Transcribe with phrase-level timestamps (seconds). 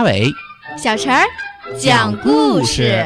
[0.00, 0.32] 阿伟，
[0.78, 1.26] 小陈儿
[1.78, 3.04] 讲故事。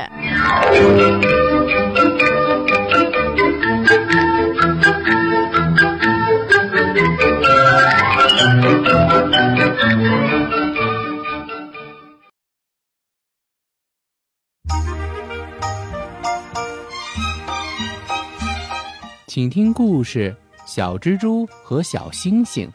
[19.26, 20.32] 请听故事：
[20.64, 22.70] 小蜘蛛和小星星。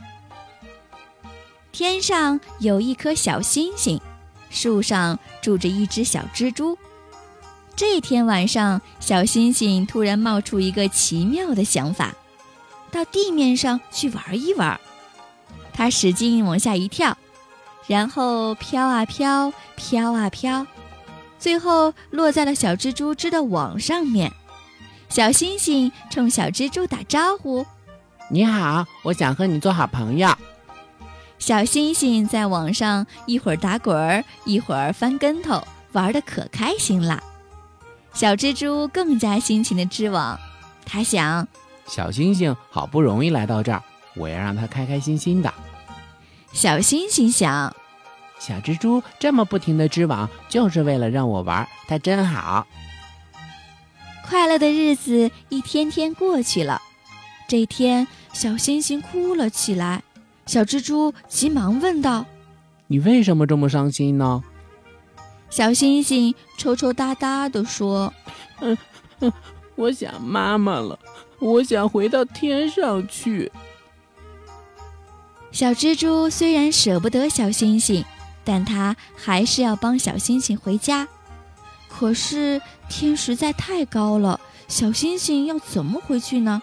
[1.71, 4.01] 天上有一颗小星星，
[4.49, 6.77] 树上住着一只小蜘蛛。
[7.75, 12.13] 这天晚上，小星星突然冒出一个奇妙的想法，
[12.91, 14.79] 到地面上去玩一玩。
[15.71, 17.17] 它使劲往下一跳，
[17.87, 20.67] 然后飘啊飘，飘啊飘，
[21.39, 24.33] 最后落在了小蜘蛛织的网上面。
[25.07, 27.65] 小星星冲小蜘蛛打招呼
[28.29, 30.29] ：“你好，我想和你做好朋友。”
[31.39, 37.23] 小星星在网上一会儿打滚儿，一会儿翻跟头，玩得可开心了。
[38.13, 40.37] 小蜘蛛更加辛勤地织网，
[40.85, 41.47] 它想：
[41.87, 43.81] 小星星好不容易来到这儿，
[44.15, 45.51] 我要让它开开心心的。
[46.51, 47.73] 小星星想：
[48.37, 52.67] 小蜘蛛这么不停地织网，就是为了让我玩，它真好。
[54.27, 56.81] 快乐的日子一天天过去了，
[57.47, 60.03] 这天，小星星哭了起来。
[60.49, 62.25] 小蜘蛛急忙问道
[62.89, 64.43] ：“你为什么这么伤心呢？”
[65.51, 68.11] 小星星抽抽搭搭地说
[68.59, 68.75] ：“嗯
[69.19, 69.31] 嗯，
[69.75, 70.97] 我想妈妈了，
[71.37, 73.51] 我想回到天上去。”
[75.53, 78.03] 小蜘蛛虽然舍不得小星星，
[78.43, 81.07] 但它还是要帮小星星回家。
[81.87, 86.59] 可是天实在太高了，小星星要怎么回去呢？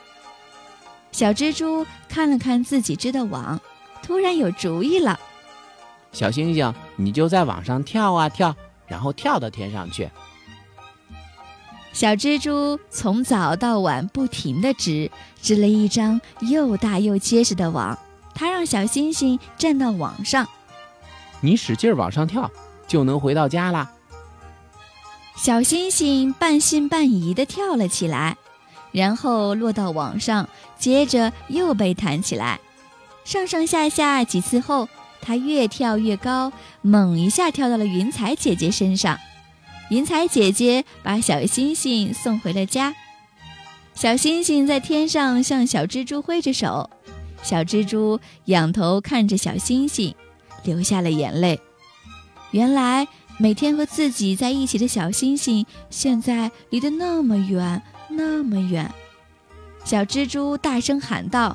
[1.12, 3.58] 小蜘蛛看了看自己织的网，
[4.06, 5.18] 突然有主意了。
[6.12, 8.54] 小星星，你就在网上跳啊跳，
[8.86, 10.08] 然后跳到天上去。
[11.92, 15.10] 小蜘蛛从早到晚不停地织，
[15.42, 17.98] 织了一张又大又结实的网。
[18.32, 20.46] 它让小星星站到网上，
[21.40, 22.50] 你使劲往上跳，
[22.86, 23.90] 就能回到家啦。
[25.34, 28.36] 小星星半信半疑地跳了起来，
[28.92, 32.60] 然后落到网上，接着又被弹起来。
[33.26, 34.88] 上上下下几次后，
[35.20, 39.18] 它越跳越高，猛一下跳到了云彩姐姐身上。
[39.90, 42.94] 云彩姐姐把小星星送回了家。
[43.94, 46.88] 小星星在天上向小蜘蛛挥着手，
[47.42, 50.14] 小蜘蛛仰头看着小星星，
[50.62, 51.60] 流下了眼泪。
[52.52, 53.06] 原来。
[53.38, 58.90] 每天和自己在一起的小星星，现在离得那么远，那么远。
[59.84, 61.54] 小蜘蛛大声喊道：“